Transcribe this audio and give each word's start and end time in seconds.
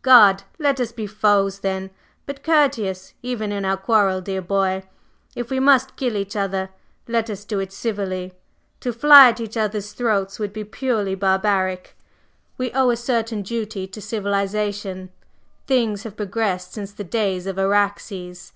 "Good! 0.00 0.44
Let 0.58 0.80
us 0.80 0.92
be 0.92 1.06
foes 1.06 1.58
then, 1.58 1.90
but 2.24 2.42
courteous, 2.42 3.12
even 3.22 3.52
in 3.52 3.66
our 3.66 3.76
quarrel, 3.76 4.22
dear 4.22 4.40
boy. 4.40 4.82
If 5.36 5.50
we 5.50 5.60
must 5.60 5.96
kill 5.96 6.16
each 6.16 6.34
other, 6.34 6.70
let 7.06 7.28
us 7.28 7.44
do 7.44 7.60
it 7.60 7.70
civilly. 7.70 8.32
To 8.80 8.94
fly 8.94 9.28
at 9.28 9.40
each 9.40 9.58
other's 9.58 9.92
throats 9.92 10.38
would 10.38 10.54
be 10.54 10.64
purely 10.64 11.14
barbaric. 11.14 11.98
We 12.56 12.72
owe 12.72 12.88
a 12.88 12.96
certain 12.96 13.42
duty 13.42 13.86
to 13.88 14.00
civilization; 14.00 15.10
things 15.66 16.04
have 16.04 16.16
progressed 16.16 16.72
since 16.72 16.92
the 16.94 17.04
days 17.04 17.46
of 17.46 17.58
Araxes." 17.58 18.54